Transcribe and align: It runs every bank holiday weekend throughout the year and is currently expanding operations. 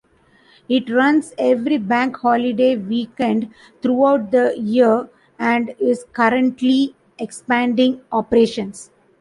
It 0.67 0.89
runs 0.89 1.35
every 1.37 1.77
bank 1.77 2.17
holiday 2.17 2.75
weekend 2.75 3.53
throughout 3.83 4.31
the 4.31 4.55
year 4.59 5.07
and 5.37 5.75
is 5.77 6.05
currently 6.11 6.95
expanding 7.19 8.01
operations. 8.11 8.89